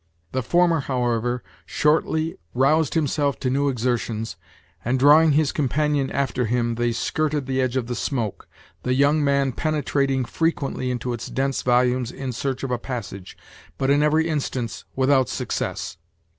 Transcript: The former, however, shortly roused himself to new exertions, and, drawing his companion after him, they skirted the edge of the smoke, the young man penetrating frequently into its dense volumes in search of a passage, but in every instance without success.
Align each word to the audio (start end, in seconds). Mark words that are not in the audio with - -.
The 0.31 0.41
former, 0.41 0.79
however, 0.79 1.43
shortly 1.63 2.35
roused 2.55 2.95
himself 2.95 3.39
to 3.41 3.51
new 3.51 3.69
exertions, 3.69 4.35
and, 4.83 4.97
drawing 4.97 5.33
his 5.33 5.51
companion 5.51 6.09
after 6.09 6.47
him, 6.47 6.73
they 6.73 6.91
skirted 6.91 7.45
the 7.45 7.61
edge 7.61 7.77
of 7.77 7.85
the 7.85 7.93
smoke, 7.93 8.47
the 8.81 8.95
young 8.95 9.23
man 9.23 9.51
penetrating 9.51 10.25
frequently 10.25 10.89
into 10.89 11.13
its 11.13 11.27
dense 11.27 11.61
volumes 11.61 12.11
in 12.11 12.31
search 12.31 12.63
of 12.63 12.71
a 12.71 12.79
passage, 12.79 13.37
but 13.77 13.91
in 13.91 14.01
every 14.01 14.27
instance 14.27 14.85
without 14.95 15.29
success. 15.29 15.97